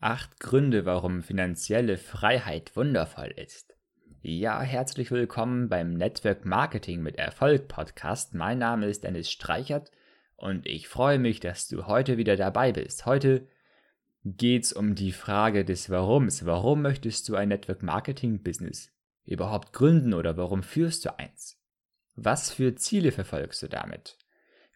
[0.00, 3.74] Acht Gründe, warum finanzielle Freiheit wundervoll ist.
[4.22, 8.32] Ja, herzlich willkommen beim Network Marketing mit Erfolg Podcast.
[8.32, 9.90] Mein Name ist Dennis Streichert
[10.36, 13.06] und ich freue mich, dass du heute wieder dabei bist.
[13.06, 13.48] Heute
[14.24, 16.46] geht's um die Frage des Warums.
[16.46, 18.92] Warum möchtest du ein Network Marketing Business
[19.24, 21.60] überhaupt gründen oder warum führst du eins?
[22.14, 24.16] Was für Ziele verfolgst du damit?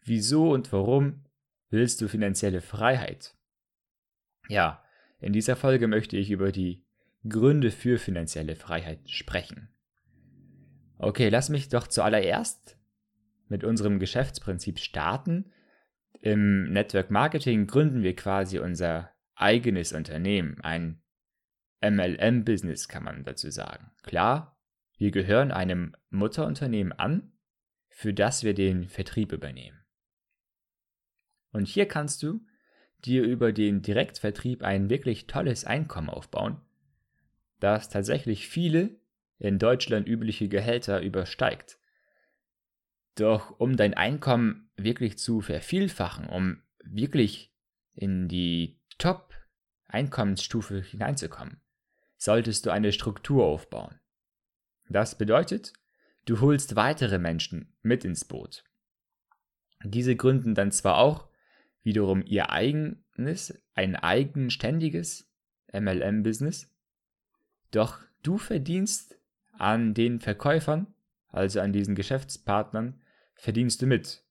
[0.03, 1.23] Wieso und warum
[1.69, 3.37] willst du finanzielle Freiheit?
[4.49, 4.82] Ja,
[5.23, 6.83] in dieser Folge möchte ich über die
[7.27, 9.69] Gründe für finanzielle Freiheit sprechen.
[10.97, 12.77] Okay, lass mich doch zuallererst
[13.47, 15.51] mit unserem Geschäftsprinzip starten.
[16.21, 21.01] Im Network Marketing gründen wir quasi unser eigenes Unternehmen, ein
[21.81, 23.91] MLM-Business kann man dazu sagen.
[24.03, 24.57] Klar,
[24.97, 27.33] wir gehören einem Mutterunternehmen an,
[27.89, 29.83] für das wir den Vertrieb übernehmen.
[31.51, 32.45] Und hier kannst du
[33.05, 36.61] dir über den Direktvertrieb ein wirklich tolles Einkommen aufbauen,
[37.59, 38.95] das tatsächlich viele
[39.39, 41.77] in Deutschland übliche Gehälter übersteigt.
[43.15, 47.53] Doch um dein Einkommen wirklich zu vervielfachen, um wirklich
[47.93, 51.61] in die Top-Einkommensstufe hineinzukommen,
[52.17, 53.99] solltest du eine Struktur aufbauen.
[54.89, 55.73] Das bedeutet,
[56.25, 58.63] du holst weitere Menschen mit ins Boot.
[59.83, 61.27] Diese gründen dann zwar auch
[61.83, 65.29] wiederum ihr eigenes, ein eigenständiges
[65.71, 66.69] MLM-Business.
[67.71, 69.17] Doch du verdienst
[69.51, 70.93] an den Verkäufern,
[71.27, 73.01] also an diesen Geschäftspartnern,
[73.35, 74.23] verdienst du mit.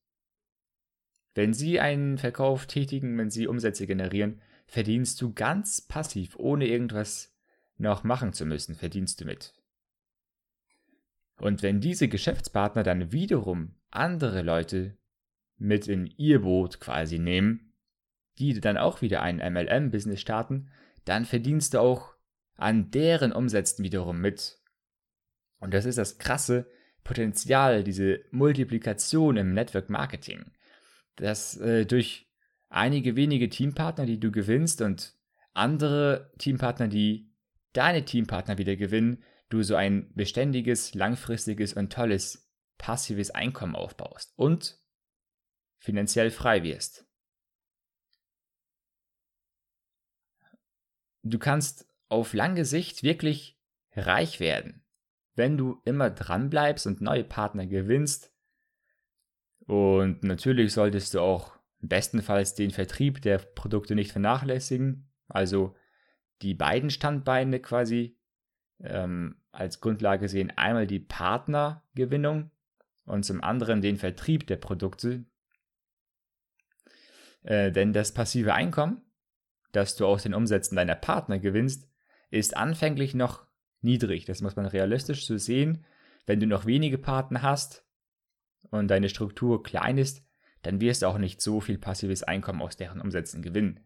[1.35, 7.35] Wenn sie einen Verkauf tätigen, wenn sie Umsätze generieren, verdienst du ganz passiv, ohne irgendwas
[7.77, 9.53] noch machen zu müssen, verdienst du mit.
[11.37, 14.97] Und wenn diese Geschäftspartner dann wiederum andere Leute
[15.63, 17.73] mit in ihr Boot quasi nehmen,
[18.37, 20.69] die dann auch wieder ein MLM-Business starten,
[21.05, 22.13] dann verdienst du auch
[22.55, 24.59] an deren Umsätzen wiederum mit.
[25.59, 26.67] Und das ist das krasse
[27.03, 30.51] Potenzial, diese Multiplikation im Network Marketing,
[31.15, 32.29] dass äh, durch
[32.69, 35.13] einige wenige Teampartner, die du gewinnst und
[35.53, 37.31] andere Teampartner, die
[37.73, 44.33] deine Teampartner wieder gewinnen, du so ein beständiges, langfristiges und tolles passives Einkommen aufbaust.
[44.35, 44.82] Und
[45.83, 47.05] finanziell frei wirst.
[51.23, 53.59] Du kannst auf lange Sicht wirklich
[53.91, 54.81] reich werden,
[55.35, 58.33] wenn du immer dran bleibst und neue Partner gewinnst.
[59.65, 65.75] Und natürlich solltest du auch bestenfalls den Vertrieb der Produkte nicht vernachlässigen, also
[66.41, 68.17] die beiden Standbeine quasi
[68.79, 70.51] ähm, als Grundlage sehen.
[70.55, 72.51] Einmal die Partnergewinnung
[73.03, 75.25] und zum anderen den Vertrieb der Produkte,
[77.43, 79.01] äh, denn das passive Einkommen,
[79.71, 81.89] das du aus den Umsätzen deiner Partner gewinnst,
[82.29, 83.45] ist anfänglich noch
[83.81, 84.25] niedrig.
[84.25, 85.85] Das muss man realistisch so sehen.
[86.25, 87.85] Wenn du noch wenige Partner hast
[88.69, 90.25] und deine Struktur klein ist,
[90.61, 93.81] dann wirst du auch nicht so viel passives Einkommen aus deren Umsätzen gewinnen.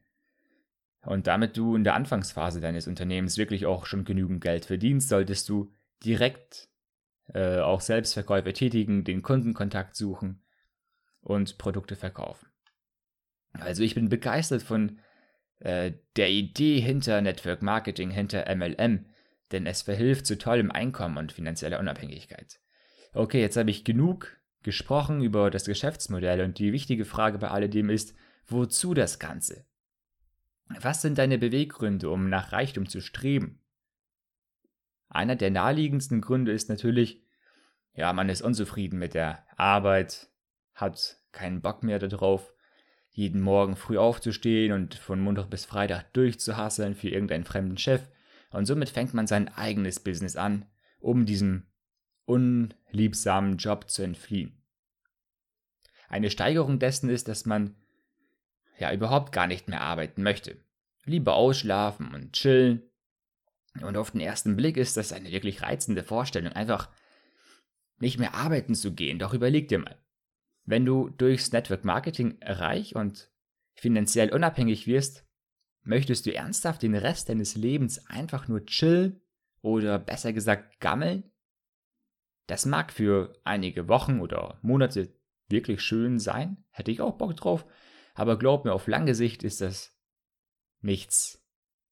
[1.02, 5.50] Und damit du in der Anfangsphase deines Unternehmens wirklich auch schon genügend Geld verdienst, solltest
[5.50, 5.74] du
[6.04, 6.70] direkt
[7.34, 10.44] äh, auch Selbstverkäufe tätigen, den Kundenkontakt suchen
[11.22, 12.48] und Produkte verkaufen.
[13.62, 15.00] Also ich bin begeistert von
[15.60, 19.06] äh, der Idee hinter Network Marketing, hinter MLM,
[19.52, 22.60] denn es verhilft zu tollem Einkommen und finanzieller Unabhängigkeit.
[23.14, 27.90] Okay, jetzt habe ich genug gesprochen über das Geschäftsmodell und die wichtige Frage bei alledem
[27.90, 28.16] ist,
[28.48, 29.66] wozu das Ganze?
[30.82, 33.62] Was sind deine Beweggründe, um nach Reichtum zu streben?
[35.08, 37.24] Einer der naheliegendsten Gründe ist natürlich,
[37.94, 40.30] ja, man ist unzufrieden mit der Arbeit,
[40.74, 42.54] hat keinen Bock mehr darauf,
[43.18, 48.08] jeden Morgen früh aufzustehen und von Montag bis Freitag durchzuhasseln für irgendeinen fremden Chef.
[48.52, 50.68] Und somit fängt man sein eigenes Business an,
[51.00, 51.66] um diesem
[52.26, 54.62] unliebsamen Job zu entfliehen.
[56.08, 57.76] Eine Steigerung dessen ist, dass man
[58.78, 60.56] ja überhaupt gar nicht mehr arbeiten möchte.
[61.04, 62.84] Lieber ausschlafen und chillen.
[63.82, 66.90] Und auf den ersten Blick ist das eine wirklich reizende Vorstellung, einfach
[67.98, 69.18] nicht mehr arbeiten zu gehen.
[69.18, 69.98] Doch überleg dir mal,
[70.68, 73.32] wenn du durchs Network Marketing reich und
[73.76, 75.26] finanziell unabhängig wirst,
[75.82, 79.22] möchtest du ernsthaft den Rest deines Lebens einfach nur chillen
[79.62, 81.32] oder besser gesagt gammeln?
[82.48, 85.16] Das mag für einige Wochen oder Monate
[85.48, 87.66] wirklich schön sein, hätte ich auch Bock drauf,
[88.14, 89.98] aber glaub mir, auf lange Sicht ist das
[90.82, 91.46] nichts,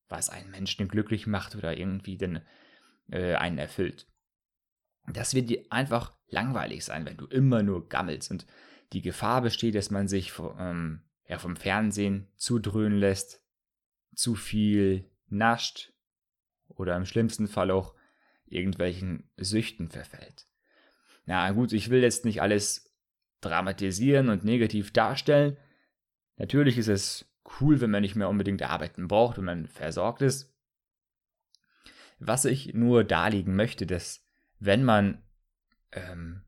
[0.10, 2.42] was einen Menschen glücklich macht oder irgendwie den,
[3.10, 4.06] äh, einen erfüllt.
[5.08, 8.46] Das wird dir einfach langweilig sein, wenn du immer nur gammelst und
[8.94, 13.44] die Gefahr besteht, dass man sich ähm, ja, vom Fernsehen zudröhnen lässt,
[14.14, 15.94] zu viel nascht
[16.68, 17.96] oder im schlimmsten Fall auch
[18.46, 20.48] irgendwelchen Süchten verfällt.
[21.26, 22.94] Na gut, ich will jetzt nicht alles
[23.42, 25.58] dramatisieren und negativ darstellen.
[26.38, 27.26] Natürlich ist es
[27.60, 30.54] cool, wenn man nicht mehr unbedingt arbeiten braucht, wenn man versorgt ist.
[32.20, 34.25] Was ich nur darlegen möchte, dass
[34.66, 35.24] wenn man,
[35.92, 36.42] ähm,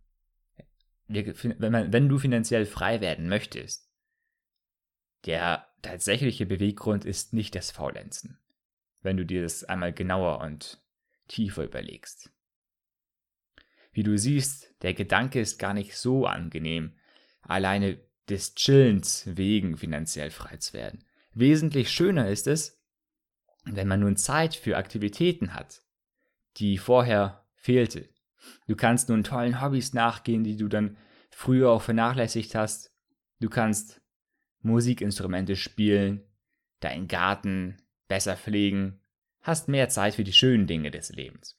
[1.08, 3.90] wenn man, wenn du finanziell frei werden möchtest,
[5.26, 8.40] der tatsächliche Beweggrund ist nicht das Faulenzen,
[9.02, 10.82] wenn du dir das einmal genauer und
[11.28, 12.32] tiefer überlegst.
[13.92, 16.98] Wie du siehst, der Gedanke ist gar nicht so angenehm,
[17.42, 18.00] alleine
[18.30, 21.04] des Chillens wegen finanziell frei zu werden.
[21.34, 22.82] Wesentlich schöner ist es,
[23.64, 25.82] wenn man nun Zeit für Aktivitäten hat,
[26.58, 28.08] die vorher fehlte.
[28.68, 30.96] Du kannst nun tollen Hobbys nachgehen, die du dann
[31.30, 32.94] früher auch vernachlässigt hast.
[33.42, 34.02] Du kannst
[34.62, 36.24] Musikinstrumente spielen,
[36.80, 37.76] deinen Garten
[38.08, 39.02] besser pflegen,
[39.42, 41.58] hast mehr Zeit für die schönen Dinge des Lebens.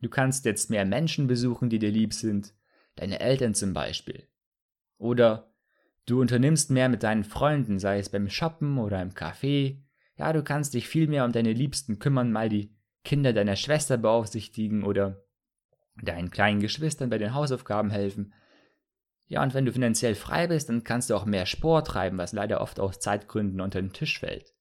[0.00, 2.54] Du kannst jetzt mehr Menschen besuchen, die dir lieb sind,
[2.96, 4.26] deine Eltern zum Beispiel.
[4.96, 5.54] Oder
[6.06, 9.82] du unternimmst mehr mit deinen Freunden, sei es beim Shoppen oder im Café.
[10.16, 12.74] Ja, du kannst dich viel mehr um deine Liebsten kümmern, mal die
[13.04, 15.22] Kinder deiner Schwester beaufsichtigen oder
[16.02, 18.34] deinen kleinen Geschwistern bei den Hausaufgaben helfen.
[19.26, 22.32] Ja, und wenn du finanziell frei bist, dann kannst du auch mehr Sport treiben, was
[22.32, 24.54] leider oft aus Zeitgründen unter den Tisch fällt.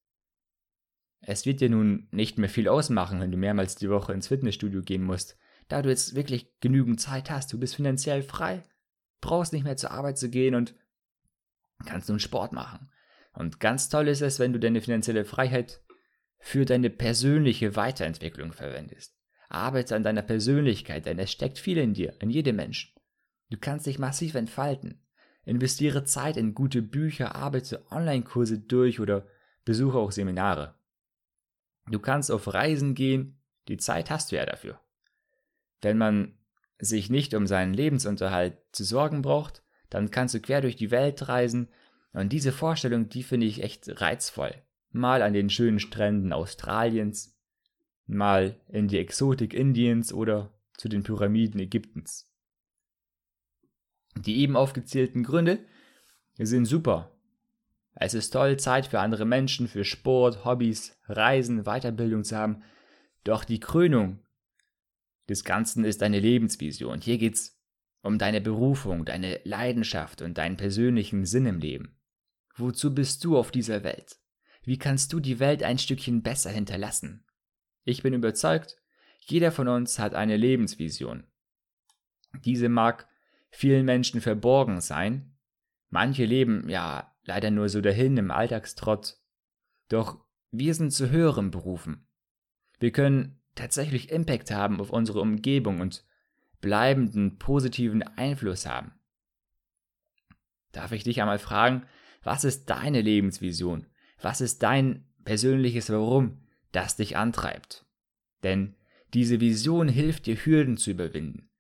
[1.22, 4.82] Es wird dir nun nicht mehr viel ausmachen, wenn du mehrmals die Woche ins Fitnessstudio
[4.82, 5.38] gehen musst,
[5.70, 7.52] da du jetzt wirklich genügend Zeit hast.
[7.54, 8.64] Du bist finanziell frei,
[9.22, 10.76] brauchst nicht mehr zur Arbeit zu gehen und
[11.86, 12.90] kannst nun Sport machen.
[13.34, 15.82] Und ganz toll ist es, wenn du deine finanzielle Freiheit
[16.46, 19.16] für deine persönliche Weiterentwicklung verwendest.
[19.48, 22.92] Arbeite an deiner Persönlichkeit, denn es steckt viel in dir, in jedem Menschen.
[23.50, 25.02] Du kannst dich massiv entfalten.
[25.46, 29.26] Investiere Zeit in gute Bücher, arbeite Online-Kurse durch oder
[29.64, 30.76] besuche auch Seminare.
[31.90, 34.82] Du kannst auf Reisen gehen, die Zeit hast du ja dafür.
[35.82, 36.38] Wenn man
[36.78, 41.30] sich nicht um seinen Lebensunterhalt zu sorgen braucht, dann kannst du quer durch die Welt
[41.30, 41.70] reisen
[42.12, 44.54] und diese Vorstellung, die finde ich echt reizvoll.
[44.94, 47.36] Mal an den schönen Stränden Australiens,
[48.06, 52.32] mal in die Exotik Indiens oder zu den Pyramiden Ägyptens.
[54.16, 55.66] Die eben aufgezählten Gründe
[56.38, 57.12] sind super.
[57.96, 62.64] Es ist toll, Zeit für andere Menschen, für Sport, Hobbys, Reisen, Weiterbildung zu haben.
[63.24, 64.20] Doch die Krönung
[65.28, 67.02] des Ganzen ist deine Lebensvision.
[67.02, 67.60] Hier geht's
[68.04, 71.98] um deine Berufung, deine Leidenschaft und deinen persönlichen Sinn im Leben.
[72.56, 74.18] Wozu bist du auf dieser Welt?
[74.64, 77.26] Wie kannst du die Welt ein Stückchen besser hinterlassen?
[77.84, 78.78] Ich bin überzeugt,
[79.20, 81.26] jeder von uns hat eine Lebensvision.
[82.46, 83.08] Diese mag
[83.50, 85.36] vielen Menschen verborgen sein.
[85.90, 89.18] Manche leben ja leider nur so dahin im Alltagstrott.
[89.90, 92.08] Doch wir sind zu höherem berufen.
[92.80, 96.06] Wir können tatsächlich Impact haben auf unsere Umgebung und
[96.62, 98.94] bleibenden positiven Einfluss haben.
[100.72, 101.86] Darf ich dich einmal fragen,
[102.24, 103.86] was ist deine Lebensvision?
[104.24, 106.40] Was ist dein persönliches Warum,
[106.72, 107.86] das dich antreibt?
[108.42, 108.76] Denn
[109.14, 111.52] diese Vision hilft dir, Hürden zu überwinden.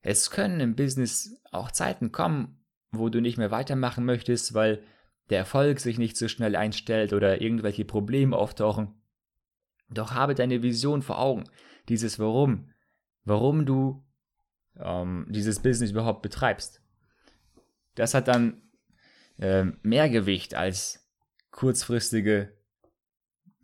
[0.00, 4.82] Es können im Business auch Zeiten kommen, wo du nicht mehr weitermachen möchtest, weil
[5.28, 8.94] der Erfolg sich nicht so schnell einstellt oder irgendwelche Probleme auftauchen.
[9.90, 11.44] Doch habe deine Vision vor Augen,
[11.90, 12.70] dieses Warum,
[13.24, 14.02] warum du
[14.78, 16.82] ähm, dieses Business überhaupt betreibst.
[17.96, 18.62] Das hat dann
[19.36, 21.07] äh, mehr Gewicht als
[21.50, 22.56] kurzfristige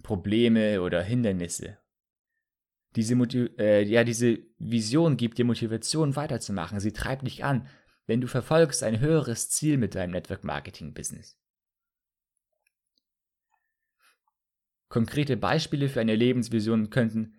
[0.02, 1.78] Probleme oder Hindernisse.
[2.96, 6.78] Diese, Motiv äh, ja, diese Vision gibt dir Motivation weiterzumachen.
[6.78, 7.68] Sie treibt dich an,
[8.06, 11.38] wenn du verfolgst ein höheres Ziel mit deinem Network Marketing Business.
[14.88, 17.34] Konkrete Beispiele für eine Lebensvision könnten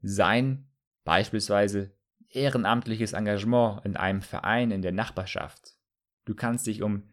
[0.00, 0.70] sein,
[1.04, 1.94] beispielsweise
[2.30, 5.76] ehrenamtliches Engagement in einem Verein in der Nachbarschaft.
[6.24, 7.10] Du kannst dich um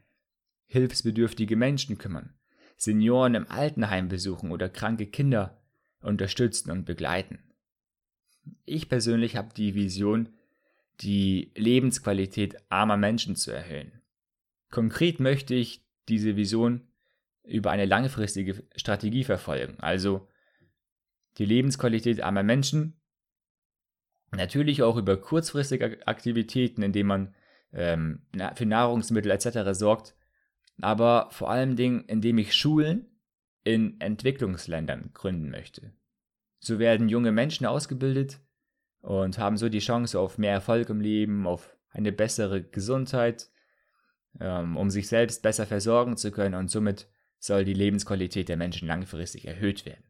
[0.68, 2.34] hilfsbedürftige Menschen kümmern,
[2.82, 5.62] Senioren im Altenheim besuchen oder kranke Kinder
[6.02, 7.38] unterstützen und begleiten.
[8.66, 10.30] Ich persönlich habe die Vision,
[11.02, 14.02] die Lebensqualität armer Menschen zu erhöhen.
[14.72, 16.88] Konkret möchte ich diese Vision
[17.44, 20.28] über eine langfristige Strategie verfolgen, also
[21.38, 23.00] die Lebensqualität armer Menschen,
[24.32, 27.36] natürlich auch über kurzfristige Aktivitäten, indem man
[27.74, 28.24] ähm,
[28.56, 29.78] für Nahrungsmittel etc.
[29.78, 30.16] sorgt,
[30.82, 33.06] aber vor allem Dingen, indem ich Schulen
[33.64, 35.94] in Entwicklungsländern gründen möchte.
[36.60, 38.40] So werden junge Menschen ausgebildet
[39.02, 43.50] und haben so die Chance auf mehr Erfolg im Leben, auf eine bessere Gesundheit,
[44.40, 47.08] ähm, um sich selbst besser versorgen zu können und somit
[47.40, 50.04] soll die Lebensqualität der Menschen langfristig erhöht werden.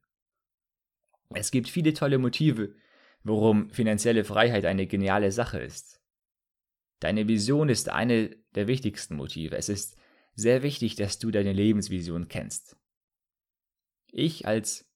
[1.34, 2.76] Es gibt viele tolle Motive,
[3.24, 6.02] warum finanzielle Freiheit eine geniale Sache ist.
[7.00, 9.56] Deine Vision ist eine der wichtigsten Motive.
[9.56, 9.98] Es ist
[10.42, 12.76] sehr wichtig, dass du deine Lebensvision kennst.
[14.12, 14.90] Ich als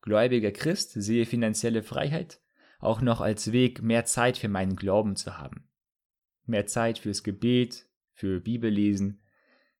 [0.00, 2.40] gläubiger Christ sehe finanzielle Freiheit
[2.82, 5.68] auch noch als Weg, mehr Zeit für meinen Glauben zu haben.
[6.44, 9.22] Mehr Zeit fürs Gebet, für Bibellesen,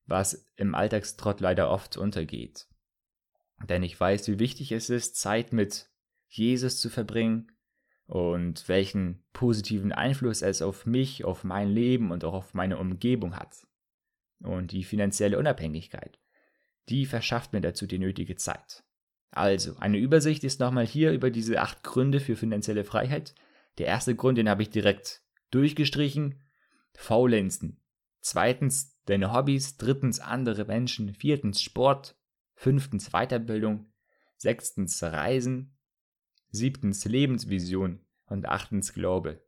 [0.05, 2.67] was im Alltagstrott leider oft untergeht.
[3.67, 5.89] Denn ich weiß, wie wichtig es ist, Zeit mit
[6.27, 7.51] Jesus zu verbringen
[8.05, 13.35] und welchen positiven Einfluss es auf mich, auf mein Leben und auch auf meine Umgebung
[13.35, 13.67] hat.
[14.43, 16.19] Und die finanzielle Unabhängigkeit,
[16.89, 18.83] die verschafft mir dazu die nötige Zeit.
[19.31, 23.33] Also, eine Übersicht ist nochmal hier über diese acht Gründe für finanzielle Freiheit.
[23.79, 26.43] Der erste Grund, den habe ich direkt durchgestrichen.
[26.93, 27.81] Faulenzen.
[28.21, 29.77] Zweitens, deine Hobbys.
[29.77, 31.13] Drittens, andere Menschen.
[31.15, 32.15] Viertens, Sport.
[32.53, 33.91] Fünftens, Weiterbildung.
[34.37, 35.75] Sechstens, Reisen.
[36.49, 38.05] Siebtens, Lebensvision.
[38.25, 39.41] Und achtens, Glaube.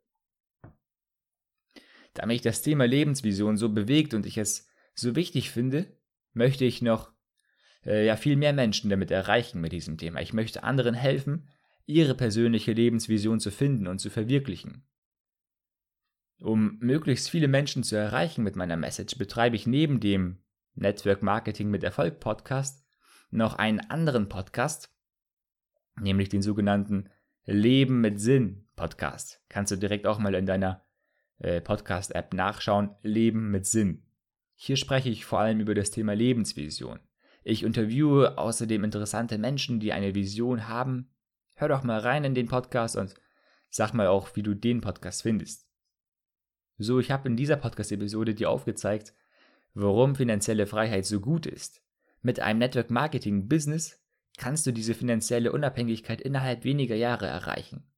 [2.14, 4.66] Da mich das Thema Lebensvision so bewegt und ich es
[4.98, 5.86] so wichtig finde,
[6.32, 7.12] möchte ich noch
[7.84, 10.20] äh, ja viel mehr Menschen damit erreichen mit diesem Thema.
[10.20, 11.48] Ich möchte anderen helfen,
[11.86, 14.86] ihre persönliche Lebensvision zu finden und zu verwirklichen.
[16.38, 20.42] Um möglichst viele Menschen zu erreichen mit meiner Message, betreibe ich neben dem
[20.74, 22.84] Network Marketing mit Erfolg Podcast
[23.30, 24.94] noch einen anderen Podcast,
[25.98, 27.08] nämlich den sogenannten
[27.44, 29.42] Leben mit Sinn Podcast.
[29.48, 30.84] Kannst du direkt auch mal in deiner
[31.38, 32.94] äh, Podcast-App nachschauen.
[33.02, 34.05] Leben mit Sinn.
[34.58, 36.98] Hier spreche ich vor allem über das Thema Lebensvision.
[37.44, 41.10] Ich interviewe außerdem interessante Menschen, die eine Vision haben.
[41.54, 43.14] Hör doch mal rein in den Podcast und
[43.68, 45.68] sag mal auch, wie du den Podcast findest.
[46.78, 49.14] So, ich habe in dieser Podcast-Episode dir aufgezeigt,
[49.74, 51.82] warum finanzielle Freiheit so gut ist.
[52.22, 54.02] Mit einem Network Marketing Business
[54.38, 57.92] kannst du diese finanzielle Unabhängigkeit innerhalb weniger Jahre erreichen.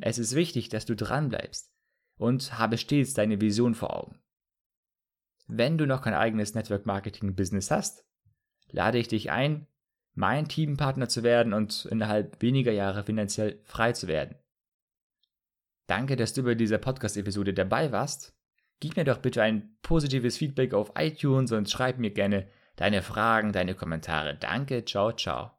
[0.00, 1.72] Es ist wichtig, dass du dranbleibst
[2.16, 4.18] und habe stets deine Vision vor Augen.
[5.52, 8.04] Wenn du noch kein eigenes Network Marketing Business hast,
[8.70, 9.66] lade ich dich ein,
[10.14, 14.36] mein Teampartner zu werden und innerhalb weniger Jahre finanziell frei zu werden.
[15.88, 18.32] Danke, dass du bei dieser Podcast-Episode dabei warst.
[18.78, 23.52] Gib mir doch bitte ein positives Feedback auf iTunes und schreib mir gerne deine Fragen,
[23.52, 24.36] deine Kommentare.
[24.36, 25.50] Danke, ciao, ciao.